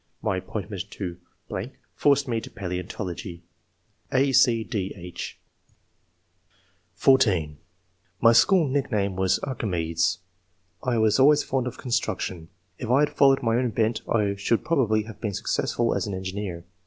My 0.23 0.37
appointment 0.37 0.89
to.... 0.89 1.17
forced 1.93 2.27
me 2.27 2.41
to 2.41 2.49
palaeontology." 2.49 3.41
(a, 4.11 4.31
c, 4.31 4.63
d, 4.63 4.91
h) 4.97 5.39
(14)" 6.95 7.59
My 8.19 8.31
school 8.33 8.67
nickname 8.67 9.15
was 9.15 9.37
* 9.39 9.43
Archimedes;' 9.47 10.17
I 10.91 10.97
was 10.97 11.19
always 11.19 11.43
fond 11.43 11.67
of 11.67 11.77
construction. 11.77 12.49
If 12.79 12.89
I 12.89 13.01
had 13.01 13.11
followed 13.15 13.43
my 13.43 13.57
own 13.57 13.69
bent, 13.69 14.01
I 14.09 14.33
should 14.37 14.65
probably 14.65 15.03
have 15.03 15.21
been 15.21 15.35
[successful 15.35 15.93
as] 15.93 16.07
an 16.07 16.15
engineer. 16.15 16.65